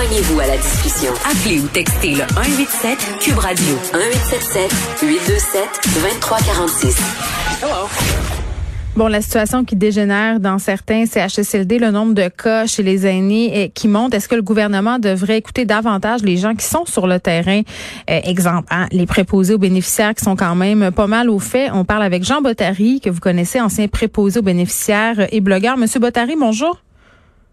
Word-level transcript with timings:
Joignez-vous 0.00 0.40
à 0.40 0.46
la 0.46 0.56
discussion. 0.56 1.12
Appelez 1.30 1.60
ou 1.60 1.66
textez 1.66 2.12
le 2.12 2.24
187 2.32 3.18
Cube 3.20 3.36
Radio 3.36 3.74
1877 3.92 4.72
827 5.02 5.62
2346. 5.92 6.96
Hello. 7.62 7.86
Bon, 8.96 9.08
la 9.08 9.20
situation 9.20 9.62
qui 9.62 9.76
dégénère 9.76 10.40
dans 10.40 10.58
certains 10.58 11.04
CHSLD, 11.04 11.78
le 11.78 11.90
nombre 11.90 12.14
de 12.14 12.28
cas 12.28 12.66
chez 12.66 12.82
les 12.82 13.06
aînés 13.06 13.70
qui 13.74 13.88
monte, 13.88 14.14
est-ce 14.14 14.26
que 14.26 14.36
le 14.36 14.40
gouvernement 14.40 14.98
devrait 14.98 15.36
écouter 15.36 15.66
davantage 15.66 16.22
les 16.22 16.38
gens 16.38 16.54
qui 16.54 16.64
sont 16.64 16.86
sur 16.86 17.06
le 17.06 17.20
terrain? 17.20 17.60
Euh, 18.08 18.20
exemple, 18.24 18.68
hein, 18.70 18.86
les 18.92 19.04
préposés 19.04 19.52
aux 19.52 19.58
bénéficiaires 19.58 20.14
qui 20.14 20.24
sont 20.24 20.34
quand 20.34 20.54
même 20.54 20.92
pas 20.92 21.08
mal 21.08 21.28
au 21.28 21.40
fait. 21.40 21.70
On 21.74 21.84
parle 21.84 22.04
avec 22.04 22.24
Jean 22.24 22.40
Bottary, 22.40 23.02
que 23.02 23.10
vous 23.10 23.20
connaissez, 23.20 23.60
ancien 23.60 23.86
préposé 23.86 24.38
aux 24.38 24.44
bénéficiaires 24.44 25.26
et 25.30 25.42
blogueur. 25.42 25.76
Monsieur 25.76 26.00
Bottary, 26.00 26.36
bonjour. 26.40 26.78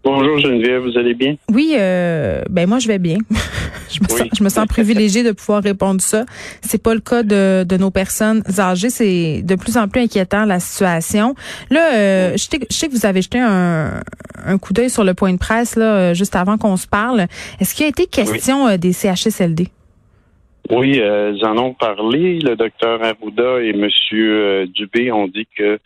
Bonjour 0.04 0.38
Geneviève, 0.38 0.82
vous 0.82 0.96
allez 0.96 1.14
bien? 1.14 1.36
Oui, 1.52 1.74
euh, 1.76 2.42
ben 2.48 2.68
moi 2.68 2.78
je 2.78 2.88
vais 2.88 2.98
bien. 2.98 3.18
je, 3.90 4.00
me 4.02 4.08
sens, 4.08 4.28
je 4.38 4.44
me 4.44 4.48
sens 4.48 4.66
privilégiée 4.66 5.24
de 5.24 5.32
pouvoir 5.32 5.62
répondre 5.62 6.00
ça. 6.00 6.24
C'est 6.62 6.82
pas 6.82 6.94
le 6.94 7.00
cas 7.00 7.22
de, 7.22 7.64
de 7.64 7.76
nos 7.76 7.90
personnes 7.90 8.42
âgées. 8.58 8.90
C'est 8.90 9.42
de 9.42 9.54
plus 9.56 9.76
en 9.76 9.88
plus 9.88 10.02
inquiétant 10.02 10.44
la 10.44 10.60
situation. 10.60 11.34
Là, 11.70 11.96
euh, 11.96 12.32
je, 12.32 12.44
sais, 12.70 12.88
que 12.88 12.92
vous 12.92 13.06
avez 13.06 13.22
jeté 13.22 13.38
un, 13.40 14.00
un 14.44 14.58
coup 14.58 14.72
d'œil 14.72 14.88
sur 14.88 15.04
le 15.04 15.14
point 15.14 15.32
de 15.32 15.38
presse 15.38 15.76
là 15.76 15.96
euh, 15.96 16.14
juste 16.14 16.36
avant 16.36 16.58
qu'on 16.58 16.76
se 16.76 16.86
parle. 16.86 17.26
Est-ce 17.60 17.74
qu'il 17.74 17.82
y 17.82 17.86
a 17.86 17.90
été 17.90 18.06
question 18.06 18.68
euh, 18.68 18.76
des 18.76 18.92
CHSLD? 18.92 19.66
Oui, 20.70 21.00
ils 21.00 21.46
en 21.46 21.56
ont 21.56 21.72
parlé. 21.72 22.40
Le 22.40 22.54
docteur 22.54 23.02
Arruda 23.02 23.62
et 23.62 23.72
Monsieur 23.72 24.66
Dubé 24.66 25.10
ont 25.10 25.26
dit 25.26 25.48
que 25.56 25.80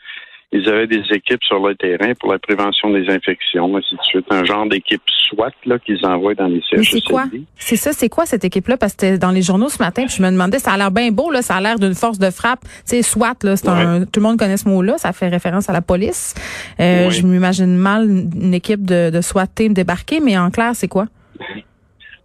ils 0.55 0.69
avaient 0.69 0.87
des 0.87 1.03
équipes 1.13 1.43
sur 1.45 1.67
le 1.67 1.75
terrain 1.75 2.13
pour 2.21 2.31
la 2.31 2.39
prévention 2.39 2.91
des 2.91 3.09
infections, 3.09 3.75
ainsi 3.75 3.95
de 3.97 4.03
suite. 4.03 4.27
Un 4.31 4.45
genre 4.45 4.67
d'équipe 4.67 5.01
SWAT 5.31 5.51
là 5.65 5.79
qu'ils 5.79 6.05
envoient 6.05 6.35
dans 6.35 6.47
les 6.47 6.61
CHSLD. 6.69 6.85
C'est 6.85 7.01
quoi? 7.01 7.25
C'est 7.57 7.77
ça, 7.77 7.93
c'est 7.93 8.11
quoi 8.11 8.27
cette 8.27 8.45
équipe-là? 8.45 8.77
Parce 8.77 8.95
que 8.95 9.17
dans 9.17 9.31
les 9.31 9.41
journaux 9.41 9.71
ce 9.71 9.83
matin, 9.83 10.05
puis 10.05 10.15
je 10.17 10.23
me 10.23 10.31
demandais, 10.31 10.59
ça 10.59 10.73
a 10.73 10.77
l'air 10.77 10.91
bien 10.91 11.11
beau, 11.11 11.31
là, 11.31 11.41
ça 11.41 11.57
a 11.57 11.61
l'air 11.63 11.79
d'une 11.79 11.95
force 11.95 12.19
de 12.19 12.31
frappe. 12.31 12.61
Tu 12.61 12.97
sais, 12.97 13.03
SWAT, 13.03 13.37
là, 13.45 13.57
c'est 13.57 13.69
un, 13.69 14.05
tout 14.05 14.21
le 14.21 14.23
monde 14.23 14.39
connaît 14.39 14.59
ce 14.59 14.69
mot-là, 14.69 14.99
ça 14.99 15.13
fait 15.13 15.29
référence 15.29 15.71
à 15.71 15.73
la 15.73 15.81
police. 15.81 16.35
Euh, 16.81 17.09
Je 17.09 17.23
m'imagine 17.23 17.75
mal 17.77 18.09
une 18.11 18.53
équipe 18.53 18.85
de, 18.85 19.09
de 19.09 19.21
SWAT 19.23 19.47
team 19.47 19.73
débarquer, 19.73 20.21
mais 20.21 20.37
en 20.37 20.51
clair, 20.51 20.73
c'est 20.75 20.89
quoi? 20.89 21.07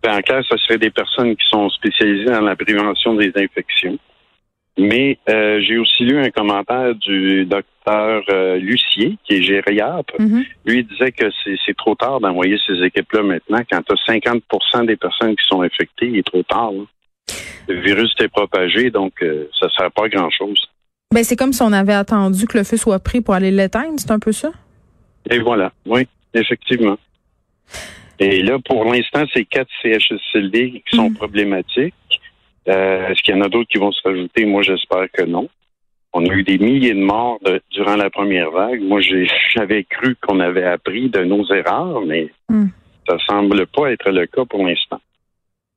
Ben, 0.04 0.18
en 0.18 0.22
clair, 0.22 0.44
ce 0.48 0.58
serait 0.58 0.78
des 0.78 0.92
personnes 0.92 1.34
qui 1.36 1.48
sont 1.50 1.70
spécialisées 1.70 2.26
dans 2.26 2.42
la 2.42 2.58
prévention 2.58 3.16
des 3.16 3.32
infections. 3.36 3.98
Mais 4.78 5.18
euh, 5.30 5.60
j'ai 5.62 5.78
aussi 5.78 6.04
lu 6.04 6.20
un 6.20 6.30
commentaire 6.30 6.94
du 6.96 7.46
docteur 7.46 7.72
euh, 7.90 8.58
Lucier, 8.58 9.18
qui 9.24 9.36
est 9.36 9.42
gériatre. 9.42 10.14
Mhm. 10.20 10.46
Lui, 10.66 10.80
il 10.80 10.88
disait 10.88 11.12
que 11.12 11.26
c'est 11.44 11.78
trop 11.78 11.96
tard 11.96 12.20
d'envoyer 12.20 12.58
ces 12.66 12.84
équipes-là 12.84 13.24
maintenant. 13.24 13.62
Quand 13.70 13.82
tu 13.82 13.94
as 13.94 14.14
50% 14.14 14.86
des 14.86 14.96
personnes 14.96 15.36
qui 15.36 15.46
sont 15.48 15.62
infectées, 15.62 16.08
il 16.08 16.18
est 16.18 16.28
trop 16.28 16.44
tard. 16.44 16.72
Le 17.68 17.82
virus 17.82 18.14
s'est 18.18 18.30
propagé, 18.30 18.90
donc 18.90 19.14
euh, 19.22 19.50
ça 19.60 19.68
ne 19.68 19.72
sert 19.72 19.92
pas 19.92 20.06
à 20.06 20.10
grand-chose. 20.10 20.60
Ben, 21.14 21.24
c'est 21.24 21.36
comme 21.36 21.54
si 21.54 21.62
on 21.62 21.72
avait 21.72 21.94
attendu 21.94 22.48
que 22.48 22.58
le 22.58 22.64
feu 22.64 22.78
soit 22.78 23.00
pris 23.00 23.22
pour 23.22 23.34
aller 23.34 23.52
l'éteindre, 23.52 23.94
c'est 23.98 24.12
un 24.12 24.20
peu 24.20 24.32
ça? 24.32 24.52
Et 25.30 25.40
voilà, 25.40 25.72
oui, 25.86 26.08
effectivement. 26.34 26.98
Et 28.20 28.42
là, 28.42 28.58
pour 28.64 28.84
l'instant, 28.86 29.24
c'est 29.34 29.46
quatre 29.46 29.70
CHSLD 29.82 30.84
qui 30.90 30.96
sont 30.96 31.10
mhm. 31.10 31.16
problématiques. 31.16 31.94
Euh, 32.68 33.08
est-ce 33.08 33.22
qu'il 33.22 33.36
y 33.36 33.38
en 33.38 33.42
a 33.42 33.50
d'autres 33.50 33.70
qui 33.70 33.78
vont 33.78 33.92
se 33.92 34.02
rajouter? 34.04 34.46
Moi, 34.46 34.62
j'espère 34.64 35.10
que 35.12 35.24
non. 35.24 35.48
On 36.14 36.26
a 36.26 36.34
eu 36.34 36.44
des 36.44 36.58
milliers 36.58 36.94
de 36.94 37.04
morts 37.04 37.40
durant 37.72 37.96
la 37.96 38.10
première 38.10 38.52
vague. 38.52 38.82
Moi, 38.82 39.02
j'avais 39.54 39.84
cru 39.84 40.16
qu'on 40.22 40.40
avait 40.40 40.64
appris 40.64 41.10
de 41.10 41.24
nos 41.24 41.46
erreurs, 41.54 42.02
mais 42.06 42.32
hmm. 42.50 42.68
ça 43.08 43.18
semble 43.28 43.68
pas 43.68 43.92
être 43.92 44.10
le 44.10 44.26
cas 44.26 44.46
pour 44.46 44.66
l'instant. 44.66 45.00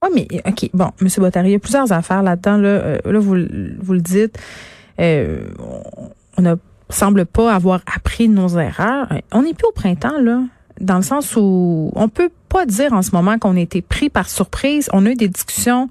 Oui, 0.02 0.10
mais 0.14 0.40
OK. 0.46 0.70
Bon, 0.72 0.90
M. 1.00 1.08
Bottary, 1.18 1.48
il 1.48 1.52
y 1.52 1.56
a 1.56 1.58
plusieurs 1.58 1.92
affaires 1.92 2.22
là-dedans. 2.22 2.56
Là, 2.56 2.68
euh, 2.68 2.98
là 3.04 3.18
vous, 3.18 3.36
vous 3.80 3.92
le 3.92 4.00
dites. 4.00 4.38
Euh, 4.98 5.48
on 6.38 6.42
ne 6.42 6.54
semble 6.88 7.26
pas 7.26 7.52
avoir 7.52 7.80
appris 7.94 8.28
de 8.28 8.32
nos 8.32 8.58
erreurs. 8.58 9.08
On 9.32 9.42
n'est 9.42 9.54
plus 9.54 9.66
au 9.66 9.72
printemps, 9.72 10.20
là 10.20 10.42
dans 10.80 10.96
le 10.96 11.02
sens 11.02 11.36
où 11.36 11.92
on 11.94 12.08
peut 12.08 12.30
pas 12.48 12.66
dire 12.66 12.92
en 12.92 13.02
ce 13.02 13.12
moment 13.12 13.38
qu'on 13.38 13.56
a 13.56 13.60
été 13.60 13.82
pris 13.82 14.08
par 14.08 14.28
surprise. 14.28 14.88
On 14.92 15.06
a 15.06 15.10
eu 15.10 15.14
des 15.14 15.28
discussions 15.28 15.88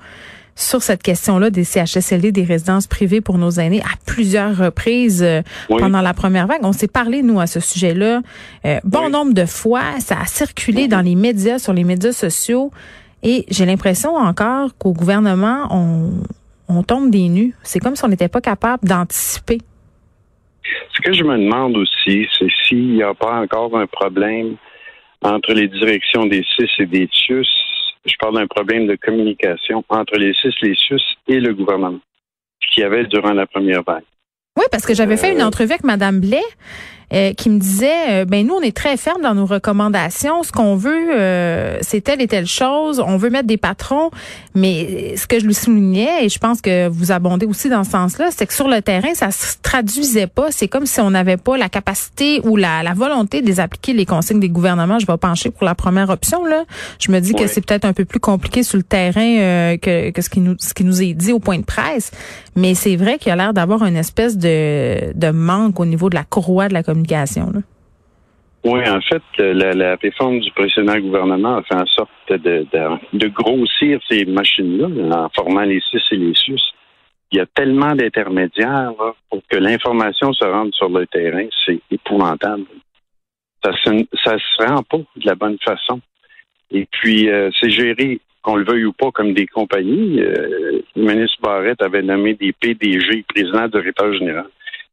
sur 0.55 0.81
cette 0.81 1.01
question-là 1.03 1.49
des 1.49 1.63
CHSLD, 1.63 2.31
des 2.31 2.43
résidences 2.43 2.87
privées 2.87 3.21
pour 3.21 3.37
nos 3.37 3.51
aînés 3.51 3.81
à 3.81 3.95
plusieurs 4.05 4.57
reprises 4.57 5.23
euh, 5.23 5.41
pendant 5.67 6.01
la 6.01 6.13
première 6.13 6.47
vague. 6.47 6.61
On 6.63 6.73
s'est 6.73 6.87
parlé, 6.87 7.21
nous, 7.21 7.39
à 7.39 7.47
ce 7.47 7.59
sujet-là. 7.59 8.21
Euh, 8.65 8.79
bon 8.83 9.09
nombre 9.09 9.33
de 9.33 9.45
fois, 9.45 9.99
ça 9.99 10.19
a 10.19 10.25
circulé 10.25 10.87
dans 10.87 11.01
les 11.01 11.15
médias, 11.15 11.59
sur 11.59 11.73
les 11.73 11.83
médias 11.83 12.11
sociaux. 12.11 12.71
Et 13.23 13.45
j'ai 13.49 13.65
l'impression 13.65 14.15
encore 14.15 14.77
qu'au 14.77 14.93
gouvernement, 14.93 15.67
on, 15.71 16.11
on 16.67 16.83
tombe 16.83 17.09
des 17.09 17.29
nues. 17.29 17.53
C'est 17.63 17.79
comme 17.79 17.95
si 17.95 18.05
on 18.05 18.09
n'était 18.09 18.29
pas 18.29 18.41
capable 18.41 18.87
d'anticiper. 18.87 19.59
Ce 20.93 21.01
que 21.01 21.13
je 21.13 21.23
me 21.23 21.37
demande 21.37 21.77
aussi, 21.77 22.27
c'est 22.37 22.47
s'il 22.67 22.93
n'y 22.93 23.03
a 23.03 23.13
pas 23.13 23.41
encore 23.41 23.77
un 23.77 23.87
problème 23.87 24.55
entre 25.21 25.53
les 25.53 25.67
directions 25.67 26.25
des 26.25 26.43
CIS 26.55 26.69
et 26.79 26.85
des 26.85 27.07
TIUS 27.07 27.47
je 28.05 28.15
parle 28.19 28.35
d'un 28.35 28.47
problème 28.47 28.87
de 28.87 28.95
communication 28.95 29.83
entre 29.89 30.17
les 30.17 30.33
CIS, 30.33 30.53
les 30.61 30.75
SUS 30.75 31.01
et 31.27 31.39
le 31.39 31.53
gouvernement 31.53 31.99
qu'il 32.71 32.83
y 32.83 32.85
avait 32.85 33.05
durant 33.05 33.33
la 33.33 33.47
première 33.47 33.83
vague. 33.83 34.03
Oui, 34.57 34.65
parce 34.71 34.85
que 34.85 34.93
j'avais 34.93 35.17
fait 35.17 35.31
une 35.31 35.41
euh, 35.41 35.47
entrevue 35.47 35.71
avec 35.71 35.83
Mme 35.83 36.19
Blais 36.19 36.43
euh, 37.13 37.33
qui 37.33 37.49
me 37.49 37.59
disait, 37.59 38.21
euh, 38.21 38.25
ben 38.25 38.45
nous, 38.45 38.53
on 38.53 38.61
est 38.61 38.75
très 38.75 38.97
ferme 38.97 39.21
dans 39.21 39.33
nos 39.33 39.45
recommandations. 39.45 40.43
Ce 40.43 40.51
qu'on 40.51 40.75
veut, 40.75 41.17
euh, 41.17 41.77
c'est 41.81 42.01
telle 42.01 42.21
et 42.21 42.27
telle 42.27 42.45
chose. 42.45 43.03
On 43.05 43.17
veut 43.17 43.29
mettre 43.29 43.47
des 43.47 43.57
patrons. 43.57 44.11
Mais 44.55 45.15
ce 45.15 45.25
que 45.27 45.39
je 45.39 45.45
lui 45.45 45.53
soulignais, 45.53 46.25
et 46.25 46.29
je 46.29 46.39
pense 46.39 46.61
que 46.61 46.87
vous 46.87 47.11
abondez 47.11 47.45
aussi 47.45 47.69
dans 47.69 47.83
ce 47.83 47.91
sens-là, 47.91 48.29
c'est 48.35 48.45
que 48.45 48.53
sur 48.53 48.67
le 48.67 48.81
terrain, 48.81 49.13
ça 49.13 49.31
se 49.31 49.55
traduisait 49.61 50.27
pas. 50.27 50.51
C'est 50.51 50.67
comme 50.67 50.85
si 50.85 50.99
on 51.01 51.11
n'avait 51.11 51.37
pas 51.37 51.57
la 51.57 51.69
capacité 51.69 52.41
ou 52.43 52.55
la, 52.55 52.83
la 52.83 52.93
volonté 52.93 53.41
de 53.41 53.47
les 53.47 53.59
appliquer 53.59 53.93
les 53.93 54.05
consignes 54.05 54.39
des 54.39 54.49
gouvernements. 54.49 54.99
Je 54.99 55.07
vais 55.07 55.17
pencher 55.17 55.49
pour 55.49 55.65
la 55.65 55.75
première 55.75 56.09
option. 56.09 56.45
Là, 56.45 56.65
je 56.99 57.11
me 57.11 57.19
dis 57.19 57.33
que 57.33 57.47
c'est 57.47 57.61
peut-être 57.61 57.85
un 57.85 57.93
peu 57.93 58.05
plus 58.05 58.19
compliqué 58.19 58.63
sur 58.63 58.77
le 58.77 58.83
terrain 58.83 59.77
que, 59.77 60.11
que 60.11 60.21
ce 60.21 60.29
qui 60.29 60.39
nous 60.39 60.55
ce 60.59 60.73
qui 60.73 60.83
nous 60.83 61.01
est 61.01 61.13
dit 61.13 61.31
au 61.31 61.39
point 61.39 61.57
de 61.57 61.63
presse. 61.63 62.11
Mais 62.55 62.75
c'est 62.75 62.95
vrai 62.95 63.17
qu'il 63.17 63.29
y 63.29 63.31
a 63.31 63.35
l'air 63.35 63.53
d'avoir 63.53 63.85
une 63.85 63.95
espèce 63.95 64.37
de, 64.37 65.13
de 65.13 65.31
manque 65.31 65.79
au 65.79 65.85
niveau 65.85 66.09
de 66.09 66.15
la 66.15 66.23
courroie 66.23 66.67
de 66.67 66.73
la 66.73 66.83
oui, 68.65 68.81
en 68.89 68.99
fait, 68.99 69.21
la, 69.37 69.95
réforme 69.95 70.39
du 70.41 70.51
précédent 70.51 70.99
gouvernement 70.99 71.57
a 71.57 71.63
fait 71.63 71.75
en 71.75 71.85
sorte 71.85 72.09
de, 72.29 73.27
grossir 73.27 73.99
ces 74.09 74.25
machines-là 74.25 75.15
en 75.15 75.29
formant 75.29 75.61
les 75.61 75.79
CIS 75.79 76.01
et 76.11 76.17
les 76.17 76.33
SUS. 76.33 76.61
Il 77.31 77.37
y 77.37 77.41
a 77.41 77.45
tellement 77.45 77.95
d'intermédiaires 77.95 78.91
pour 79.29 79.41
que 79.49 79.55
l'information 79.55 80.33
se 80.33 80.43
rende 80.43 80.73
sur 80.73 80.89
le 80.89 81.07
terrain, 81.07 81.45
c'est 81.65 81.79
épouvantable. 81.89 82.65
Ça 83.63 83.71
ne 83.91 84.03
ça 84.23 84.37
se 84.37 84.65
rend 84.65 84.83
pas 84.83 84.97
de 84.97 85.25
la 85.25 85.35
bonne 85.35 85.57
façon. 85.63 86.01
Et 86.71 86.85
puis, 86.91 87.29
euh, 87.29 87.49
c'est 87.59 87.69
géré, 87.69 88.19
qu'on 88.41 88.55
le 88.55 88.65
veuille 88.65 88.85
ou 88.85 88.93
pas, 88.93 89.11
comme 89.11 89.33
des 89.33 89.47
compagnies. 89.47 90.21
Euh, 90.21 90.81
le 90.95 91.01
ministre 91.01 91.37
Barrette 91.41 91.81
avait 91.81 92.01
nommé 92.01 92.33
des 92.35 92.51
PDG, 92.51 93.25
président 93.27 93.67
directeur 93.67 94.13
général. 94.13 94.47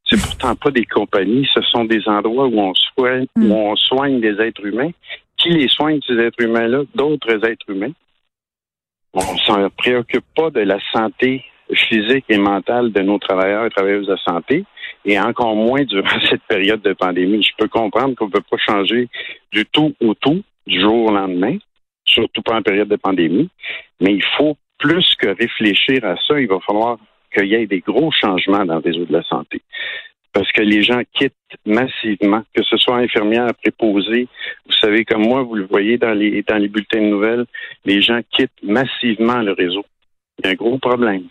C'est 0.08 0.20
pourtant 0.20 0.54
pas 0.54 0.70
des 0.70 0.84
compagnies, 0.84 1.48
ce 1.52 1.60
sont 1.62 1.84
des 1.84 2.06
endroits 2.08 2.46
où 2.46 2.58
on 2.58 2.74
soigne, 2.74 3.26
où 3.36 3.40
mm. 3.40 3.52
on 3.52 3.76
soigne 3.76 4.20
des 4.20 4.40
êtres 4.40 4.64
humains. 4.64 4.90
Qui 5.36 5.50
les 5.50 5.68
soigne, 5.68 6.00
ces 6.06 6.14
êtres 6.14 6.42
humains-là? 6.42 6.82
D'autres 6.94 7.44
êtres 7.44 7.68
humains. 7.68 7.92
On 9.12 9.32
ne 9.32 9.38
s'en 9.38 9.70
préoccupe 9.70 10.24
pas 10.34 10.50
de 10.50 10.60
la 10.60 10.78
santé 10.92 11.44
physique 11.72 12.24
et 12.28 12.38
mentale 12.38 12.92
de 12.92 13.02
nos 13.02 13.18
travailleurs 13.18 13.66
et 13.66 13.70
travailleuses 13.70 14.06
de 14.06 14.16
santé, 14.16 14.64
et 15.04 15.18
encore 15.18 15.56
moins 15.56 15.82
durant 15.84 16.20
cette 16.30 16.42
période 16.42 16.82
de 16.82 16.92
pandémie. 16.92 17.42
Je 17.42 17.52
peux 17.58 17.68
comprendre 17.68 18.14
qu'on 18.14 18.26
ne 18.26 18.30
peut 18.30 18.44
pas 18.48 18.58
changer 18.58 19.08
du 19.52 19.66
tout 19.66 19.94
au 20.00 20.14
tout, 20.14 20.42
du 20.66 20.80
jour 20.80 21.06
au 21.06 21.12
lendemain, 21.12 21.56
surtout 22.04 22.42
pas 22.42 22.56
en 22.56 22.62
période 22.62 22.88
de 22.88 22.96
pandémie, 22.96 23.48
mais 24.00 24.12
il 24.12 24.24
faut 24.36 24.56
plus 24.78 25.14
que 25.18 25.28
réfléchir 25.28 26.04
à 26.04 26.16
ça, 26.26 26.38
il 26.38 26.46
va 26.46 26.60
falloir 26.60 26.98
qu'il 27.34 27.46
y 27.46 27.54
ait 27.54 27.66
des 27.66 27.80
gros 27.80 28.10
changements 28.12 28.64
dans 28.64 28.74
le 28.74 28.80
réseau 28.80 29.04
de 29.04 29.12
la 29.12 29.22
santé. 29.22 29.62
Parce 30.32 30.50
que 30.52 30.60
les 30.60 30.82
gens 30.82 31.00
quittent 31.14 31.32
massivement, 31.64 32.42
que 32.54 32.62
ce 32.62 32.76
soit 32.76 32.96
infirmières, 32.96 33.54
préposées. 33.54 34.28
Vous 34.66 34.76
savez, 34.80 35.04
comme 35.04 35.22
moi, 35.22 35.42
vous 35.42 35.54
le 35.54 35.66
voyez 35.66 35.96
dans 35.96 36.12
les, 36.12 36.42
dans 36.42 36.58
les 36.58 36.68
bulletins 36.68 37.00
de 37.00 37.06
nouvelles, 37.06 37.46
les 37.86 38.02
gens 38.02 38.20
quittent 38.30 38.62
massivement 38.62 39.40
le 39.40 39.52
réseau. 39.52 39.84
Il 40.38 40.46
y 40.46 40.48
a 40.48 40.50
un 40.52 40.54
gros 40.54 40.78
problème. 40.78 41.24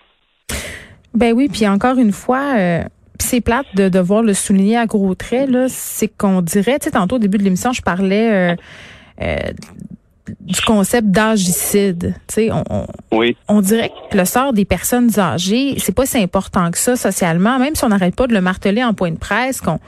Ben 1.14 1.34
oui, 1.34 1.48
puis 1.52 1.68
encore 1.68 1.98
une 1.98 2.12
fois, 2.12 2.56
euh, 2.58 2.84
c'est 3.20 3.42
plate 3.42 3.68
de 3.76 3.90
devoir 3.90 4.22
le 4.22 4.34
souligner 4.34 4.78
à 4.78 4.86
gros 4.86 5.16
traits, 5.16 5.50
c'est 5.68 6.08
qu'on 6.08 6.42
dirait, 6.42 6.80
tu 6.80 6.86
sais, 6.86 6.92
tantôt 6.92 7.16
au 7.16 7.20
début 7.20 7.38
de 7.38 7.44
l'émission, 7.44 7.72
je 7.72 7.82
parlais 7.82 8.52
euh, 8.52 8.56
euh, 9.22 9.36
du 10.42 10.62
concept 10.62 11.08
d'âgicide. 11.08 12.16
On, 12.38 12.64
on, 12.70 12.88
oui. 13.12 13.38
on 13.48 13.62
dirait 13.62 13.92
que 14.12 14.18
le 14.18 14.26
sort 14.26 14.54
des 14.54 14.66
personnes 14.66 15.20
âgées, 15.20 15.76
c'est 15.78 15.94
pas 15.94 16.06
si 16.06 16.18
important 16.18 16.72
que 16.72 16.78
ça 16.78 16.96
socialement, 16.96 17.60
même 17.60 17.76
si 17.76 17.84
on 17.84 17.90
n'arrête 17.90 18.16
pas 18.16 18.28
de 18.28 18.34
le 18.34 18.42
marteler 18.42 18.84
en 18.84 18.94
point 18.94 19.12
de 19.12 19.18
presse, 19.18 19.62
qu'on 19.62 19.80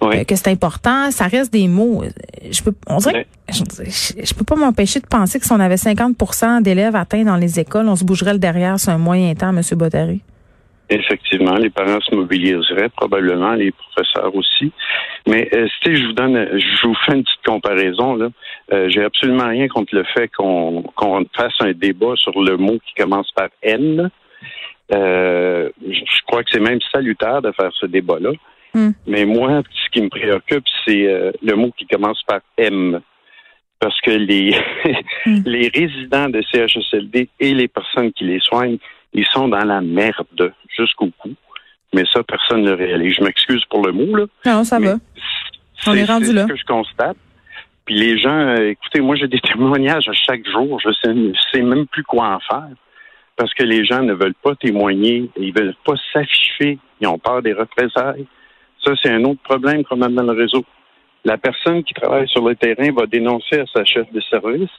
que 0.00 0.36
c'est 0.36 0.48
important. 0.48 1.10
Ça 1.10 1.26
reste 1.26 1.52
des 1.52 1.68
mots. 1.68 2.04
Je 2.50 2.62
peux, 2.62 2.74
on 2.86 2.98
dirait 2.98 3.26
je, 3.48 3.62
je, 4.24 4.34
peux 4.34 4.44
pas 4.44 4.56
m'empêcher 4.56 5.00
de 5.00 5.06
penser 5.06 5.38
que 5.38 5.46
si 5.46 5.52
on 5.52 5.60
avait 5.60 5.76
50% 5.76 6.62
d'élèves 6.62 6.96
atteints 6.96 7.24
dans 7.24 7.36
les 7.36 7.60
écoles, 7.60 7.88
on 7.88 7.96
se 7.96 8.04
bougerait 8.04 8.32
le 8.32 8.38
derrière 8.38 8.78
sur 8.80 8.92
un 8.92 8.98
moyen 8.98 9.34
temps, 9.34 9.56
M. 9.56 9.62
Bottary. 9.72 10.20
Effectivement, 10.88 11.54
les 11.56 11.70
parents 11.70 12.00
se 12.00 12.14
mobiliseraient, 12.14 12.88
probablement 12.90 13.54
les 13.54 13.72
professeurs 13.72 14.34
aussi. 14.34 14.72
Mais 15.26 15.48
euh, 15.52 15.66
si 15.82 15.96
je 15.96 16.06
vous 16.06 16.12
donne, 16.12 16.48
je 16.58 16.86
vous 16.86 16.94
fais 17.04 17.14
une 17.14 17.24
petite 17.24 17.44
comparaison 17.44 18.14
là. 18.14 18.28
Euh, 18.72 18.88
J'ai 18.88 19.02
absolument 19.02 19.48
rien 19.48 19.66
contre 19.66 19.94
le 19.94 20.04
fait 20.04 20.28
qu'on 20.28 20.82
qu'on 20.94 21.24
fasse 21.36 21.54
un 21.60 21.72
débat 21.72 22.14
sur 22.14 22.40
le 22.40 22.56
mot 22.56 22.78
qui 22.86 22.94
commence 22.94 23.30
par 23.32 23.48
N. 23.62 24.10
Euh, 24.94 25.70
je 25.84 26.22
crois 26.26 26.44
que 26.44 26.50
c'est 26.52 26.60
même 26.60 26.78
salutaire 26.92 27.42
de 27.42 27.52
faire 27.52 27.70
ce 27.80 27.86
débat-là. 27.86 28.30
Hmm. 28.74 28.90
Mais 29.06 29.24
moi, 29.24 29.62
ce 29.72 29.90
qui 29.90 30.02
me 30.02 30.08
préoccupe, 30.08 30.64
c'est 30.86 31.06
euh, 31.06 31.32
le 31.42 31.56
mot 31.56 31.72
qui 31.76 31.86
commence 31.86 32.22
par 32.24 32.40
M. 32.58 33.00
Parce 33.80 34.00
que 34.00 34.10
les, 34.10 34.54
hmm. 35.26 35.42
les 35.44 35.68
résidents 35.74 36.28
de 36.28 36.42
CHSLD 36.42 37.28
et 37.40 37.54
les 37.54 37.68
personnes 37.68 38.12
qui 38.12 38.24
les 38.24 38.40
soignent, 38.40 38.78
ils 39.12 39.26
sont 39.26 39.48
dans 39.48 39.64
la 39.64 39.80
merde 39.80 40.52
jusqu'au 40.76 41.10
cou. 41.18 41.30
Mais 41.94 42.04
ça, 42.12 42.22
personne 42.22 42.62
ne 42.62 42.72
réalise. 42.72 43.14
Je 43.14 43.24
m'excuse 43.24 43.64
pour 43.70 43.86
le 43.86 43.92
mot, 43.92 44.16
là. 44.16 44.24
Non, 44.44 44.64
ça 44.64 44.78
va. 44.78 44.96
On 45.86 45.94
est, 45.94 46.04
rendu 46.04 46.32
là. 46.32 46.42
ce 46.42 46.52
que 46.52 46.56
je 46.56 46.64
constate. 46.64 47.16
Puis 47.84 47.94
les 47.94 48.18
gens, 48.18 48.38
euh, 48.38 48.70
écoutez, 48.70 49.00
moi, 49.00 49.16
j'ai 49.16 49.28
des 49.28 49.40
témoignages 49.52 50.08
à 50.08 50.12
chaque 50.12 50.46
jour. 50.46 50.80
Je 50.80 50.90
sais, 50.92 51.14
sais 51.52 51.62
même 51.62 51.86
plus 51.86 52.02
quoi 52.02 52.34
en 52.34 52.40
faire. 52.40 52.74
Parce 53.36 53.52
que 53.54 53.62
les 53.62 53.84
gens 53.84 54.02
ne 54.02 54.14
veulent 54.14 54.34
pas 54.42 54.54
témoigner. 54.56 55.30
Ils 55.36 55.52
veulent 55.52 55.76
pas 55.84 55.94
s'afficher. 56.12 56.78
Ils 57.00 57.06
ont 57.06 57.18
peur 57.18 57.42
des 57.42 57.52
représailles. 57.52 58.26
Ça, 58.84 58.92
c'est 59.02 59.10
un 59.10 59.24
autre 59.24 59.42
problème 59.42 59.84
qu'on 59.84 60.02
a 60.02 60.08
dans 60.08 60.22
le 60.22 60.32
réseau. 60.32 60.64
La 61.24 61.38
personne 61.38 61.82
qui 61.82 61.92
travaille 61.94 62.28
sur 62.28 62.46
le 62.46 62.54
terrain 62.54 62.92
va 62.92 63.06
dénoncer 63.06 63.60
à 63.60 63.64
sa 63.74 63.84
chef 63.84 64.10
de 64.12 64.20
service. 64.20 64.70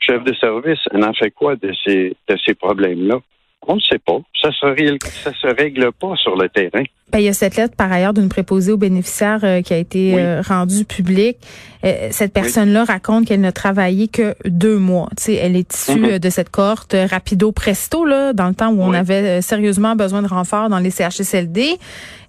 Chef 0.00 0.22
de 0.22 0.34
service, 0.34 0.80
elle 0.92 1.04
en 1.04 1.14
fait 1.14 1.30
quoi 1.30 1.56
de 1.56 1.72
ces, 1.84 2.14
de 2.28 2.36
ces 2.44 2.54
problèmes-là? 2.54 3.20
On 3.66 3.76
ne 3.76 3.80
sait 3.80 3.98
pas. 3.98 4.18
Ça 4.40 4.50
se 4.52 4.66
règle, 4.66 4.98
ça 5.02 5.32
se 5.32 5.46
règle 5.46 5.90
pas 5.92 6.14
sur 6.16 6.36
le 6.36 6.48
terrain. 6.48 6.84
Ben, 7.10 7.18
il 7.20 7.24
y 7.24 7.28
a 7.28 7.32
cette 7.32 7.56
lettre 7.56 7.76
par 7.76 7.92
ailleurs 7.92 8.12
d'une 8.12 8.28
préposée 8.28 8.72
aux 8.72 8.76
bénéficiaires 8.76 9.40
euh, 9.44 9.62
qui 9.62 9.72
a 9.72 9.76
été 9.76 10.14
euh, 10.18 10.42
rendue 10.42 10.84
publique. 10.84 11.38
Euh, 11.84 12.08
cette 12.10 12.32
personne-là 12.32 12.84
raconte 12.84 13.26
qu'elle 13.26 13.40
n'a 13.40 13.52
travaillé 13.52 14.08
que 14.08 14.34
deux 14.44 14.78
mois. 14.78 15.08
sais, 15.16 15.34
elle 15.34 15.54
est 15.56 15.72
issue 15.72 15.92
mm-hmm. 15.92 16.18
de 16.18 16.30
cette 16.30 16.50
cohorte 16.50 16.96
rapido 17.08 17.52
presto 17.52 18.04
là, 18.04 18.32
dans 18.32 18.48
le 18.48 18.54
temps 18.54 18.70
où 18.70 18.82
on 18.82 18.92
avait 18.92 19.40
sérieusement 19.42 19.94
besoin 19.96 20.22
de 20.22 20.26
renfort 20.26 20.68
dans 20.68 20.78
les 20.78 20.90
CHSLD. 20.90 21.78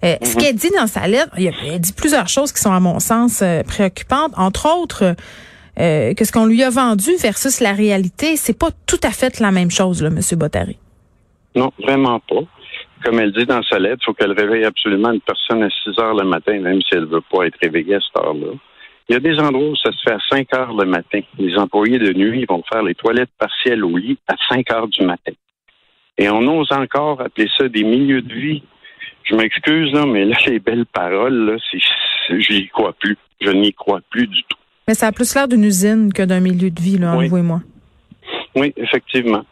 Ce 0.02 0.06
mm-hmm. 0.06 0.36
qu'elle 0.36 0.56
dit 0.56 0.70
dans 0.78 0.86
sa 0.86 1.06
lettre, 1.06 1.32
elle 1.36 1.80
dit 1.80 1.92
plusieurs 1.92 2.28
choses 2.28 2.52
qui 2.52 2.60
sont 2.60 2.72
à 2.72 2.80
mon 2.80 3.00
sens 3.00 3.42
préoccupantes, 3.66 4.32
entre 4.36 4.68
autres. 4.80 5.16
que 5.76 6.24
ce 6.24 6.32
qu'on 6.32 6.46
lui 6.46 6.62
a 6.62 6.70
vendu 6.70 7.10
versus 7.20 7.60
la 7.60 7.72
réalité, 7.72 8.36
c'est 8.36 8.56
pas 8.56 8.70
tout 8.86 9.00
à 9.02 9.10
fait 9.10 9.40
la 9.40 9.50
même 9.50 9.70
chose, 9.70 10.02
là, 10.02 10.10
Monsieur 10.10 10.36
Bottary. 10.36 10.78
Non, 11.56 11.72
vraiment 11.78 12.20
pas. 12.20 12.42
Comme 13.04 13.18
elle 13.18 13.32
dit 13.32 13.46
dans 13.46 13.62
sa 13.62 13.78
lettre, 13.78 14.02
il 14.02 14.04
faut 14.04 14.14
qu'elle 14.14 14.32
réveille 14.32 14.64
absolument 14.64 15.12
une 15.12 15.20
personne 15.20 15.62
à 15.62 15.70
6 15.70 15.98
heures 15.98 16.14
le 16.14 16.24
matin, 16.24 16.58
même 16.60 16.80
si 16.82 16.88
elle 16.92 17.00
ne 17.00 17.06
veut 17.06 17.22
pas 17.32 17.46
être 17.46 17.58
réveillée 17.60 17.94
à 17.94 18.00
cette 18.00 18.22
heure-là. 18.22 18.52
Il 19.08 19.12
y 19.12 19.16
a 19.16 19.20
des 19.20 19.38
endroits 19.38 19.68
où 19.68 19.76
ça 19.76 19.90
se 19.92 19.98
fait 20.04 20.14
à 20.14 20.18
5 20.30 20.54
heures 20.54 20.74
le 20.74 20.84
matin. 20.84 21.20
Les 21.38 21.56
employés 21.56 21.98
de 21.98 22.12
nuit 22.12 22.44
vont 22.48 22.62
faire 22.70 22.82
les 22.82 22.94
toilettes 22.94 23.30
partielles 23.38 23.84
au 23.84 23.96
lit 23.96 24.18
à 24.28 24.34
5 24.48 24.70
heures 24.72 24.88
du 24.88 25.04
matin. 25.04 25.32
Et 26.18 26.28
on 26.28 26.40
ose 26.58 26.72
encore 26.72 27.20
appeler 27.20 27.48
ça 27.56 27.68
des 27.68 27.84
milieux 27.84 28.22
de 28.22 28.34
vie. 28.34 28.62
Je 29.24 29.34
m'excuse, 29.34 29.92
là, 29.92 30.06
mais 30.06 30.24
là, 30.24 30.36
les 30.46 30.58
belles 30.58 30.86
paroles, 30.86 31.52
là, 31.52 31.56
je 32.28 32.52
n'y 32.52 32.68
crois 32.68 32.92
plus. 32.94 33.16
Je 33.40 33.50
n'y 33.50 33.72
crois 33.72 34.00
plus 34.10 34.26
du 34.26 34.42
tout. 34.44 34.58
Mais 34.88 34.94
ça 34.94 35.08
a 35.08 35.12
plus 35.12 35.34
l'air 35.34 35.48
d'une 35.48 35.64
usine 35.64 36.12
que 36.12 36.22
d'un 36.22 36.40
milieu 36.40 36.70
de 36.70 36.80
vie, 36.80 36.98
là, 36.98 37.16
oui. 37.16 37.28
vous 37.28 37.36
et 37.38 37.42
moi. 37.42 37.60
Oui, 38.54 38.72
effectivement. 38.76 39.44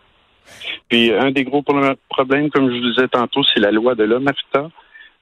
Puis 0.89 1.13
un 1.13 1.31
des 1.31 1.45
gros 1.45 1.63
problèmes, 1.63 2.51
comme 2.51 2.71
je 2.71 2.77
vous 2.77 2.93
disais 2.93 3.09
tantôt, 3.09 3.43
c'est 3.45 3.61
la 3.61 3.71
loi 3.71 3.95
de 3.95 4.05
l'OMAFTA, 4.05 4.71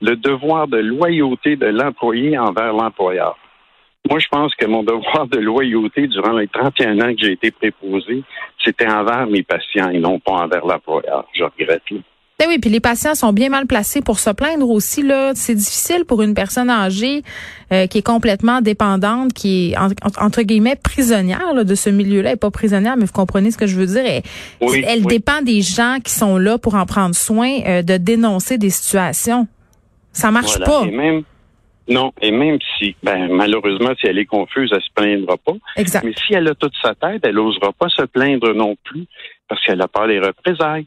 le 0.01 0.17
devoir 0.17 0.69
de 0.69 0.79
loyauté 0.79 1.57
de 1.57 1.67
l'employé 1.67 2.39
envers 2.39 2.73
l'employeur. 2.73 3.39
Moi, 4.11 4.19
je 4.19 4.27
pense 4.29 4.55
que 4.57 4.67
mon 4.67 4.83
devoir 4.83 5.29
de 5.29 5.39
loyauté 5.39 6.09
durant 6.09 6.33
les 6.33 6.49
31 6.49 7.01
ans 7.01 7.15
que 7.15 7.21
j'ai 7.21 7.33
été 7.33 7.53
préposé, 7.53 8.25
c'était 8.65 8.91
envers 8.91 9.27
mes 9.27 9.45
patients 9.45 9.91
et 9.91 10.01
non 10.01 10.19
pas 10.19 10.33
envers 10.33 10.67
l'employeur. 10.67 11.25
Je 11.35 11.45
regrette. 11.45 11.83
Ben 12.43 12.49
oui, 12.49 12.59
puis 12.59 12.71
les 12.71 12.81
patients 12.81 13.15
sont 13.15 13.33
bien 13.33 13.51
mal 13.51 13.69
placés 13.69 14.03
pour 14.03 14.19
se 14.19 14.29
plaindre 14.31 14.69
aussi. 14.69 15.05
Là, 15.05 15.31
c'est 15.37 15.55
difficile 15.55 16.05
pour 16.05 16.23
une 16.23 16.35
personne 16.35 16.71
âgée 16.71 17.23
euh, 17.71 17.87
qui 17.87 17.99
est 17.99 18.05
complètement 18.05 18.61
dépendante, 18.61 19.33
qui 19.33 19.71
est 19.71 19.77
entre 19.79 20.43
guillemets 20.43 20.75
prisonnière 20.75 21.65
de 21.65 21.75
ce 21.77 21.89
milieu-là. 21.89 22.31
Elle 22.31 22.35
n'est 22.35 22.37
pas 22.37 22.51
prisonnière, 22.51 22.97
mais 22.97 23.05
vous 23.05 23.13
comprenez 23.13 23.53
ce 23.53 23.59
que 23.59 23.69
je 23.69 23.77
veux 23.77 23.87
dire. 23.87 24.23
Elle, 24.61 25.05
dépend 25.05 25.41
des 25.43 25.63
gens 25.63 25.99
qui 26.05 26.13
sont 26.13 26.37
là 26.37 26.59
pour 26.59 26.75
en 26.75 26.85
prendre 26.85 27.15
soin, 27.15 27.61
euh, 27.65 27.83
de 27.83 27.97
dénoncer 27.97 28.59
des 28.59 28.71
situations. 28.71 29.47
Ça 30.11 30.33
marche 30.33 30.59
pas. 30.59 30.83
Et 30.83 30.91
même, 30.91 31.23
non, 31.87 32.13
et 32.21 32.33
même 32.33 32.59
si, 32.77 32.97
ben, 33.05 33.29
malheureusement, 33.33 33.91
si 34.01 34.09
elle 34.09 34.19
est 34.19 34.27
confuse, 34.27 34.73
elle 34.75 34.83
se 34.83 34.91
plaindra 34.93 35.37
pas. 35.37 35.55
Exact. 35.77 36.03
Mais 36.03 36.13
si 36.27 36.35
elle 36.35 36.49
a 36.49 36.57
toute 36.57 36.75
sa 36.83 36.97
tête, 36.97 37.21
elle 37.23 37.37
n'osera 37.37 37.73
pas 37.73 37.89
se 37.89 38.03
plaindre 38.03 38.53
non 38.53 38.75
plus 38.83 39.05
parce 39.47 39.65
qu'elle 39.65 39.81
a 39.81 39.87
peur 39.87 40.09
des 40.09 40.19
représailles. 40.19 40.87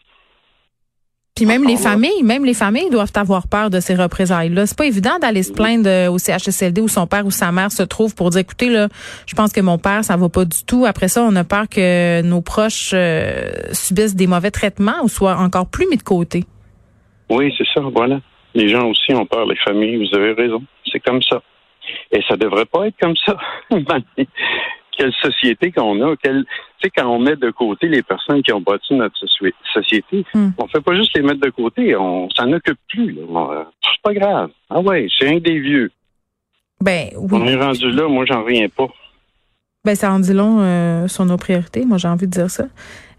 Puis 1.35 1.45
même 1.45 1.65
les 1.65 1.75
familles, 1.75 2.23
même 2.23 2.45
les 2.45 2.53
familles 2.53 2.89
doivent 2.89 3.11
avoir 3.15 3.49
peur 3.49 3.69
de 3.69 3.81
ces 3.81 3.93
représailles-là. 3.93 4.65
C'est 4.67 4.77
pas 4.77 4.85
évident 4.85 5.19
d'aller 5.19 5.43
se 5.43 5.51
plaindre 5.51 5.89
euh, 5.89 6.09
au 6.09 6.17
CHSLD 6.17 6.79
où 6.79 6.87
son 6.87 7.07
père 7.07 7.25
ou 7.25 7.31
sa 7.31 7.51
mère 7.51 7.73
se 7.73 7.83
trouve 7.83 8.15
pour 8.15 8.29
dire, 8.29 8.39
écoutez, 8.39 8.69
là, 8.69 8.87
je 9.27 9.35
pense 9.35 9.51
que 9.51 9.59
mon 9.59 9.77
père, 9.77 10.05
ça 10.05 10.15
va 10.15 10.29
pas 10.29 10.45
du 10.45 10.63
tout. 10.65 10.85
Après 10.85 11.09
ça, 11.09 11.23
on 11.23 11.35
a 11.35 11.43
peur 11.43 11.67
que 11.67 12.21
nos 12.21 12.41
proches 12.41 12.91
euh, 12.93 13.51
subissent 13.73 14.15
des 14.15 14.27
mauvais 14.27 14.49
traitements 14.49 15.03
ou 15.03 15.09
soient 15.09 15.35
encore 15.35 15.69
plus 15.69 15.85
mis 15.89 15.97
de 15.97 16.03
côté. 16.03 16.45
Oui, 17.29 17.53
c'est 17.57 17.67
ça, 17.73 17.81
voilà. 17.81 18.21
Les 18.53 18.69
gens 18.69 18.87
aussi 18.87 19.13
ont 19.13 19.25
peur, 19.25 19.45
les 19.45 19.57
familles, 19.57 20.07
vous 20.07 20.17
avez 20.17 20.31
raison. 20.31 20.63
C'est 20.89 21.01
comme 21.01 21.21
ça. 21.21 21.41
Et 22.13 22.21
ça 22.29 22.37
devrait 22.37 22.65
pas 22.65 22.87
être 22.87 22.95
comme 23.01 23.15
ça. 23.25 23.35
quelle 24.97 25.13
société 25.13 25.71
qu'on 25.71 26.01
a, 26.01 26.15
quelle, 26.17 26.43
tu 26.45 26.51
sais, 26.83 26.89
quand 26.95 27.07
on 27.07 27.19
met 27.19 27.35
de 27.35 27.51
côté 27.51 27.87
les 27.87 28.03
personnes 28.03 28.41
qui 28.41 28.51
ont 28.51 28.61
bâti 28.61 28.93
notre 28.93 29.15
société, 29.73 30.25
hmm. 30.33 30.49
on 30.57 30.67
fait 30.67 30.81
pas 30.81 30.95
juste 30.95 31.15
les 31.15 31.21
mettre 31.21 31.41
de 31.41 31.49
côté, 31.49 31.95
on 31.95 32.29
s'en 32.31 32.51
occupe 32.51 32.79
plus. 32.89 33.17
C'est 33.17 34.01
pas 34.03 34.13
grave. 34.13 34.49
Ah 34.69 34.79
ouais, 34.81 35.07
c'est 35.17 35.27
un 35.27 35.39
des 35.39 35.59
vieux. 35.59 35.91
Ben 36.81 37.09
oui. 37.15 37.29
On 37.31 37.45
est 37.45 37.55
rendu 37.55 37.89
là, 37.91 38.07
moi 38.07 38.25
j'en 38.25 38.43
reviens 38.43 38.67
pas. 38.69 38.87
Ben 39.85 39.95
ça 39.95 40.11
en 40.11 40.19
dit 40.19 40.33
long 40.33 40.59
euh, 40.61 41.07
sur 41.07 41.25
nos 41.25 41.37
priorités, 41.37 41.85
moi 41.85 41.97
j'ai 41.97 42.07
envie 42.07 42.25
de 42.25 42.31
dire 42.31 42.49
ça. 42.49 42.65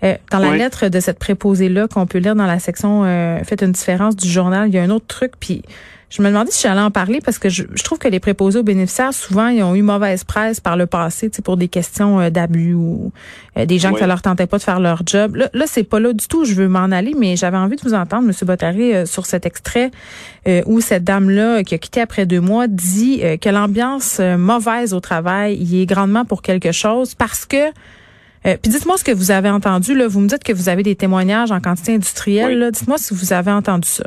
Euh, 0.03 0.17
dans 0.31 0.41
la 0.41 0.57
lettre 0.57 0.89
de 0.89 1.01
cette 1.01 1.19
préposée-là 1.19 1.89
qu'on 1.89 2.07
peut 2.07 2.19
lire 2.19 2.35
dans 2.35 2.45
la 2.45 2.59
section 2.59 3.05
euh, 3.05 3.39
Faites 3.45 3.63
une 3.63 3.73
différence 3.73 4.15
du 4.15 4.29
journal, 4.29 4.69
il 4.69 4.75
y 4.75 4.79
a 4.79 4.83
un 4.83 4.91
autre 4.91 5.07
truc, 5.07 5.33
puis 5.41 5.63
je 6.09 6.23
me 6.23 6.29
demandais 6.29 6.53
si 6.53 6.63
j'allais 6.63 6.81
en 6.81 6.93
parler 6.93 7.21
parce 7.21 7.39
que 7.39 7.49
je, 7.49 7.65
trouve 7.83 7.99
que 7.99 8.07
les 8.07 8.21
préposés 8.21 8.61
aux 8.61 8.63
bénéficiaires, 8.63 9.13
souvent, 9.13 9.49
ils 9.49 9.63
ont 9.63 9.75
eu 9.75 9.83
mauvaise 9.83 10.23
presse 10.23 10.61
par 10.61 10.77
le 10.77 10.87
passé, 10.87 11.31
pour 11.43 11.57
des 11.57 11.67
questions 11.67 12.21
euh, 12.21 12.31
d'abus 12.31 12.75
ou 12.75 13.13
euh, 13.59 13.67
des 13.67 13.79
gens 13.79 13.93
qui 13.93 14.03
ne 14.03 14.07
leur 14.07 14.23
tentait 14.23 14.47
pas 14.47 14.59
de 14.59 14.63
faire 14.63 14.79
leur 14.79 15.03
job. 15.05 15.35
Là, 15.35 15.51
là 15.53 15.65
c'est 15.67 15.83
pas 15.83 15.99
là 15.99 16.13
du 16.13 16.29
tout. 16.29 16.45
Je 16.45 16.55
veux 16.55 16.69
m'en 16.69 16.93
aller, 16.93 17.15
mais 17.19 17.35
j'avais 17.35 17.57
envie 17.57 17.77
de 17.77 17.83
vous 17.83 17.95
entendre, 17.95 18.29
M. 18.29 18.35
Bottary, 18.47 18.95
euh, 18.95 19.07
sur 19.07 19.27
cet 19.27 19.47
extrait 19.47 19.91
où 20.67 20.81
cette 20.81 21.03
dame-là, 21.03 21.65
qui 21.65 21.75
a 21.75 21.79
quitté 21.79 22.01
après 22.01 22.25
deux 22.25 22.41
mois, 22.41 22.69
dit 22.69 23.21
que 23.43 23.49
l'ambiance 23.49 24.21
mauvaise 24.21 24.95
au 24.95 25.01
travail 25.01 25.57
y 25.57 25.83
est 25.83 25.87
grandement 25.87 26.25
pour 26.25 26.41
quelque 26.41 26.71
chose 26.71 27.17
parce 27.17 27.45
que 27.45 27.73
euh, 28.45 28.57
puis 28.61 28.71
dites-moi 28.71 28.97
ce 28.97 29.05
que 29.05 29.13
vous 29.13 29.31
avez 29.31 29.51
entendu. 29.51 29.95
Là. 29.97 30.09
Vous 30.09 30.21
me 30.21 30.29
dites 30.29 30.45
que 30.45 30.53
vous 30.53 30.69
avez 30.69 30.83
des 30.83 30.95
témoignages 30.95 31.51
en 31.51 31.61
quantité 31.61 31.95
industrielle. 31.95 32.71
Dites-moi 32.71 32.99
si 32.99 33.15
vous 33.15 33.33
avez 33.33 33.51
entendu 33.51 33.89
ça. 33.89 34.05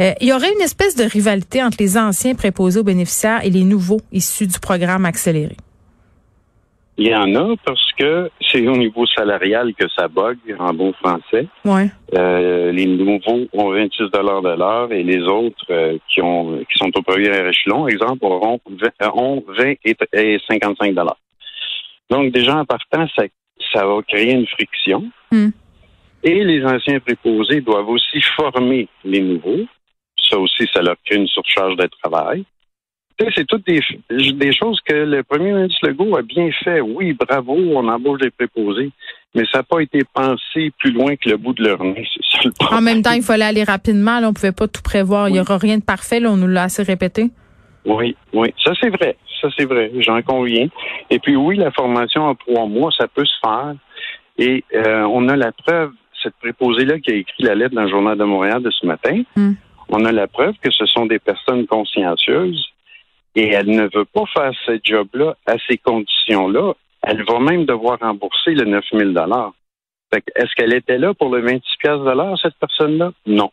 Euh, 0.00 0.12
il 0.20 0.28
y 0.28 0.32
aurait 0.32 0.52
une 0.52 0.60
espèce 0.60 0.94
de 0.96 1.04
rivalité 1.04 1.62
entre 1.62 1.78
les 1.80 1.96
anciens 1.96 2.34
préposés 2.34 2.80
aux 2.80 2.84
bénéficiaires 2.84 3.44
et 3.44 3.50
les 3.50 3.64
nouveaux 3.64 4.00
issus 4.12 4.46
du 4.46 4.58
programme 4.60 5.04
accéléré. 5.04 5.56
Il 6.96 7.08
y 7.08 7.14
en 7.14 7.34
a 7.34 7.56
parce 7.64 7.90
que 7.98 8.30
c'est 8.52 8.64
au 8.68 8.76
niveau 8.76 9.04
salarial 9.06 9.74
que 9.74 9.86
ça 9.96 10.06
bug 10.06 10.38
en 10.60 10.72
bon 10.72 10.92
français. 10.92 11.48
Ouais. 11.64 11.90
Euh, 12.16 12.70
les 12.70 12.86
nouveaux 12.86 13.18
ont 13.52 13.70
26 13.70 14.04
de 14.12 14.56
l'heure 14.56 14.92
et 14.92 15.02
les 15.02 15.22
autres 15.22 15.98
qui 16.08 16.22
ont 16.22 16.58
qui 16.58 16.78
sont 16.78 16.92
au 16.96 17.02
premier 17.02 17.36
échelon, 17.48 17.88
exemple, 17.88 18.24
auront 18.24 18.60
20, 19.00 19.08
ont 19.12 19.42
20 19.58 19.74
et, 19.84 20.38
55 20.48 20.94
Donc 22.10 22.32
déjà 22.32 22.58
en 22.58 22.64
partant, 22.64 23.08
ça 23.16 23.24
ça 23.74 23.84
va 23.84 24.00
créer 24.06 24.32
une 24.32 24.46
friction. 24.46 25.04
Hmm. 25.30 25.50
Et 26.22 26.42
les 26.44 26.64
anciens 26.64 27.00
préposés 27.00 27.60
doivent 27.60 27.88
aussi 27.88 28.20
former 28.36 28.88
les 29.04 29.20
nouveaux. 29.20 29.66
Ça 30.30 30.38
aussi, 30.38 30.66
ça 30.72 30.80
leur 30.80 30.96
crée 31.04 31.16
une 31.16 31.26
surcharge 31.26 31.76
de 31.76 31.88
travail. 32.02 32.44
C'est 33.36 33.46
toutes 33.46 33.64
des, 33.66 33.80
des, 34.10 34.52
choses 34.52 34.80
que 34.84 34.94
le 34.94 35.22
premier 35.22 35.52
ministre 35.52 35.86
Legault 35.86 36.16
a 36.16 36.22
bien 36.22 36.50
fait. 36.64 36.80
Oui, 36.80 37.12
bravo, 37.12 37.54
on 37.54 37.86
embauche 37.86 38.20
des 38.20 38.30
préposés, 38.30 38.90
mais 39.36 39.44
ça 39.52 39.58
n'a 39.58 39.62
pas 39.62 39.80
été 39.80 40.00
pensé 40.12 40.72
plus 40.78 40.90
loin 40.90 41.14
que 41.14 41.28
le 41.28 41.36
bout 41.36 41.52
de 41.52 41.62
leur 41.62 41.84
nez. 41.84 42.08
en 42.72 42.80
même 42.80 43.02
temps, 43.02 43.12
il 43.12 43.22
fallait 43.22 43.44
aller 43.44 43.62
rapidement. 43.62 44.18
on 44.18 44.28
ne 44.28 44.32
pouvait 44.32 44.50
pas 44.50 44.66
tout 44.66 44.82
prévoir. 44.82 45.28
Il 45.28 45.34
n'y 45.34 45.40
aura 45.40 45.58
rien 45.58 45.78
de 45.78 45.84
parfait. 45.84 46.24
on 46.26 46.36
nous 46.36 46.48
l'a 46.48 46.64
assez 46.64 46.82
répété. 46.82 47.30
Oui, 47.84 48.16
oui, 48.32 48.52
ça 48.64 48.72
c'est 48.80 48.88
vrai, 48.88 49.16
ça 49.44 49.54
c'est 49.56 49.66
vrai, 49.66 49.90
j'en 49.98 50.22
conviens. 50.22 50.68
Et 51.10 51.18
puis 51.18 51.36
oui, 51.36 51.56
la 51.56 51.70
formation 51.70 52.22
en 52.22 52.34
trois 52.34 52.66
mois, 52.66 52.90
ça 52.96 53.06
peut 53.08 53.24
se 53.26 53.34
faire. 53.44 53.74
Et 54.38 54.64
euh, 54.74 55.02
on 55.02 55.28
a 55.28 55.36
la 55.36 55.52
preuve, 55.52 55.92
cette 56.22 56.34
préposée-là 56.36 56.98
qui 57.00 57.12
a 57.12 57.14
écrit 57.16 57.42
la 57.44 57.54
lettre 57.54 57.74
dans 57.74 57.82
le 57.82 57.88
Journal 57.90 58.16
de 58.16 58.24
Montréal 58.24 58.62
de 58.62 58.70
ce 58.70 58.86
matin, 58.86 59.22
Hmm. 59.36 59.52
on 59.90 60.04
a 60.04 60.12
la 60.12 60.26
preuve 60.26 60.54
que 60.62 60.70
ce 60.70 60.86
sont 60.86 61.06
des 61.06 61.18
personnes 61.18 61.66
consciencieuses 61.66 62.66
et 63.36 63.48
elle 63.48 63.68
ne 63.70 63.82
veut 63.94 64.06
pas 64.06 64.24
faire 64.32 64.52
ce 64.64 64.78
job-là 64.82 65.36
à 65.46 65.56
ces 65.68 65.76
conditions-là. 65.78 66.72
Elle 67.02 67.22
va 67.24 67.38
même 67.38 67.66
devoir 67.66 67.98
rembourser 68.00 68.54
le 68.54 68.64
9 68.64 68.84
000 68.92 69.12
Fait 70.12 70.22
que, 70.22 70.30
Est-ce 70.36 70.54
qu'elle 70.56 70.72
était 70.72 70.98
là 70.98 71.12
pour 71.12 71.34
le 71.34 71.42
26 71.42 71.60
piastres 71.78 72.04
de 72.04 72.10
l'heure, 72.12 72.38
cette 72.40 72.56
personne-là? 72.58 73.12
Non. 73.26 73.50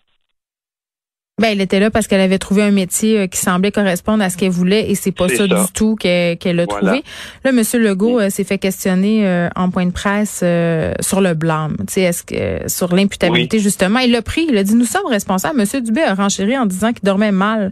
Ben, 1.41 1.49
elle 1.51 1.61
était 1.61 1.79
là 1.79 1.89
parce 1.89 2.07
qu'elle 2.07 2.21
avait 2.21 2.37
trouvé 2.37 2.61
un 2.61 2.71
métier 2.71 3.19
euh, 3.19 3.27
qui 3.27 3.37
semblait 3.39 3.71
correspondre 3.71 4.23
à 4.23 4.29
ce 4.29 4.37
qu'elle 4.37 4.51
voulait 4.51 4.89
et 4.91 4.95
c'est 4.95 5.11
pas 5.11 5.27
ça, 5.27 5.35
ça. 5.35 5.47
du 5.47 5.71
tout 5.73 5.95
qu'elle 5.95 6.37
qu'elle 6.37 6.59
a 6.59 6.65
Voilà. 6.65 6.87
trouvé. 6.87 7.03
Là, 7.43 7.51
Monsieur 7.51 7.79
Legault 7.79 8.19
euh, 8.19 8.29
s'est 8.29 8.43
fait 8.43 8.57
questionner 8.59 9.25
euh, 9.27 9.49
en 9.55 9.69
point 9.69 9.85
de 9.85 9.91
presse 9.91 10.41
euh, 10.43 10.93
sur 10.99 11.19
le 11.19 11.33
blâme, 11.33 11.77
tu 11.87 11.93
sais, 11.93 12.01
est-ce 12.01 12.23
que 12.23 12.35
euh, 12.35 12.67
sur 12.67 12.95
l'imputabilité 12.95 13.59
justement. 13.59 13.99
Il 13.99 14.11
l'a 14.11 14.21
pris, 14.21 14.45
il 14.49 14.57
a 14.57 14.63
dit 14.63 14.75
nous 14.75 14.85
sommes 14.85 15.07
responsables. 15.07 15.57
Monsieur 15.57 15.81
Dubé 15.81 16.01
a 16.03 16.13
renchéri 16.13 16.57
en 16.57 16.65
disant 16.65 16.93
qu'il 16.93 17.03
dormait 17.03 17.31
mal 17.31 17.71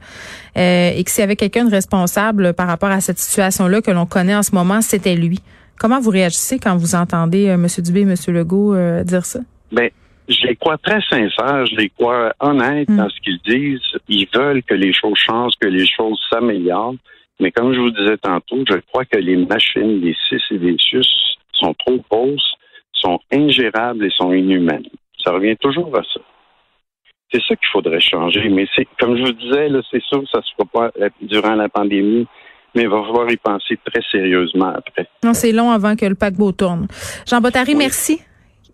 euh, 0.58 0.92
et 0.96 1.04
que 1.04 1.12
s'il 1.12 1.22
y 1.22 1.24
avait 1.24 1.36
quelqu'un 1.36 1.66
de 1.66 1.72
responsable 1.72 2.54
par 2.54 2.68
rapport 2.68 2.90
à 2.90 3.02
cette 3.02 3.20
situation-là 3.20 3.82
que 3.82 3.92
l'on 3.92 4.06
connaît 4.06 4.36
en 4.36 4.44
ce 4.44 4.56
moment, 4.56 4.82
c'était 4.82 5.16
lui. 5.16 5.40
Comment 5.80 6.00
vous 6.02 6.10
réagissez 6.10 6.60
quand 6.60 6.76
vous 6.76 6.96
entendez 6.96 7.56
Monsieur 7.56 7.82
Dubé 7.82 8.02
et 8.02 8.06
Monsieur 8.06 8.34
Legault 8.34 8.74
euh, 8.74 9.04
dire 9.04 9.26
ça? 9.26 9.40
Ben, 9.72 9.90
je 10.30 10.48
les 10.48 10.56
crois 10.56 10.78
très 10.78 11.02
sincères, 11.10 11.66
je 11.66 11.76
les 11.76 11.90
crois 11.90 12.34
honnêtes 12.40 12.90
Mm. 12.90 12.98
dans 12.98 13.10
ce 13.10 13.20
qu'ils 13.22 13.40
disent. 13.46 13.82
Ils 14.08 14.28
veulent 14.34 14.64
que 14.64 14.76
les 14.76 14.94
choses 14.94 15.18
changent, 15.18 15.54
que 15.60 15.68
les 15.68 15.86
choses 15.88 16.20
s'améliorent. 16.32 16.96
Mais 17.42 17.52
comme 17.52 17.74
je 17.74 17.80
vous 17.80 17.92
disais 17.92 18.18
tantôt, 18.18 18.64
je 18.70 18.78
crois 18.92 19.06
que 19.06 19.18
les 19.18 19.38
machines, 19.38 20.02
les 20.02 20.16
CIS 20.28 20.42
et 20.52 20.58
les 20.58 20.76
SUS 20.78 21.08
sont 21.54 21.74
trop 21.74 21.98
grosses, 22.10 22.54
sont 22.94 23.20
ingérables 23.32 24.06
et 24.06 24.10
sont 24.12 24.32
inhumaines. 24.34 24.88
Ça 25.24 25.32
revient 25.32 25.56
toujours 25.58 25.98
à 25.98 26.04
ça. 26.04 26.20
C'est 27.32 27.42
ça 27.44 27.56
qu'il 27.56 27.68
faudrait 27.72 28.02
changer. 28.02 28.50
Mais 28.50 28.68
c'est, 28.76 28.88
comme 29.00 29.16
je 29.18 29.24
vous 29.24 29.32
disais, 29.34 29.70
là, 29.70 29.82
c'est 29.92 30.02
sûr 30.04 30.22
que 30.22 30.28
ça 30.32 30.42
se 30.42 30.52
fera 30.58 30.68
pas 30.92 30.92
euh, 31.02 31.10
durant 31.22 31.56
la 31.56 31.70
pandémie, 31.70 32.28
mais 32.76 32.84
il 32.84 32.90
va 32.90 33.02
falloir 33.04 33.30
y 33.32 33.38
penser 33.38 33.78
très 33.86 34.02
sérieusement 34.12 34.74
après. 34.76 35.08
Non, 35.24 35.34
c'est 35.34 35.52
long 35.52 35.70
avant 35.72 35.96
que 35.96 36.06
le 36.06 36.16
paquebot 36.16 36.52
tourne. 36.54 36.88
Jean 37.28 37.40
Bottary, 37.40 37.72
Oui. 37.74 37.78
merci. 37.78 38.20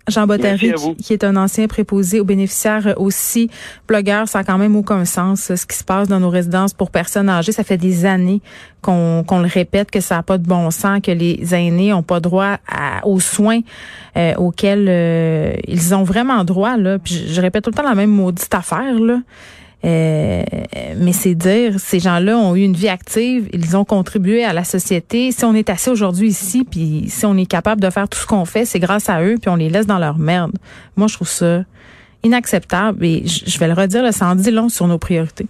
Jean 0.08 0.28
Bottary, 0.28 0.70
qui, 0.96 1.04
qui 1.04 1.14
est 1.14 1.24
un 1.24 1.36
ancien 1.36 1.68
préposé 1.68 2.20
aux 2.20 2.26
bénéficiaires 2.26 2.86
euh, 2.88 2.94
aussi, 2.98 3.50
blogueur, 3.88 4.28
ça 4.28 4.40
a 4.40 4.44
quand 4.44 4.58
même 4.60 4.76
aucun 4.76 5.04
sens 5.06 5.50
euh, 5.50 5.56
ce 5.56 5.66
qui 5.66 5.76
se 5.76 5.84
passe 5.84 6.08
dans 6.08 6.20
nos 6.20 6.30
résidences 6.30 6.74
pour 6.74 6.92
personnes 6.92 7.28
âgées. 7.30 7.52
Ça 7.52 7.64
fait 7.64 7.78
des 7.78 8.06
années 8.06 8.42
qu'on 8.82 9.24
qu'on 9.26 9.40
le 9.40 9.48
répète 9.48 9.90
que 9.90 10.00
ça 10.02 10.16
n'a 10.18 10.24
pas 10.24 10.38
de 10.38 10.46
bon 10.48 10.70
sens, 10.70 11.00
que 11.02 11.12
les 11.12 11.56
aînés 11.56 11.92
ont 11.94 12.04
pas 12.04 12.20
droit 12.20 12.58
à- 12.68 13.06
aux 13.08 13.20
soins 13.20 13.62
euh, 14.16 14.36
auxquels 14.36 14.86
euh, 14.88 15.54
ils 15.68 15.96
ont 15.96 16.04
vraiment 16.04 16.44
droit. 16.44 16.78
Là. 16.78 17.00
Puis 17.00 17.16
je, 17.28 17.34
je 17.34 17.42
répète 17.42 17.64
tout 17.64 17.72
le 17.72 17.76
temps 17.76 17.84
la 17.84 17.96
même 17.96 18.12
maudite 18.12 18.54
affaire. 18.54 19.00
Là. 19.00 19.20
Euh, 19.86 20.44
mais 20.98 21.14
c'est 21.14 21.36
dire, 21.36 21.80
ces 21.80 22.00
gens-là 22.00 22.38
ont 22.38 22.56
eu 22.56 22.64
une 22.64 22.76
vie 22.76 22.90
active, 22.90 23.48
ils 23.54 23.78
ont 23.78 23.86
contribué 23.86 24.44
à 24.44 24.52
la 24.52 24.64
société. 24.64 25.32
Si 25.32 25.46
on 25.46 25.54
est 25.54 25.70
assis 25.70 25.90
aujourd'hui 25.90 26.30
ici, 26.30 26.64
puis 26.64 27.06
si 27.08 27.26
on 27.26 27.38
est 27.38 27.46
capable 27.46 27.82
de 27.82 27.90
faire 27.92 28.10
tout 28.10 28.18
ce 28.18 28.26
qu'on 28.26 28.46
fait, 28.46 28.66
c'est 28.66 28.80
grâce 28.80 29.10
à 29.10 29.22
eux, 29.22 29.36
puis 29.40 29.50
on 29.50 29.56
les 29.56 29.70
laisse 29.70 29.86
dans 29.86 30.00
leur 30.00 30.18
merde. 30.18 30.54
Moi, 30.96 31.08
je 31.08 31.16
trouve 31.16 31.30
ça 31.30 31.64
inacceptable 32.24 33.06
et 33.06 33.24
je 33.26 33.60
vais 33.60 33.68
le 33.68 33.74
redire, 33.74 34.12
ça 34.12 34.28
en 34.28 34.36
long 34.36 34.70
sur 34.70 34.88
nos 34.88 34.98
priorités. 34.98 35.46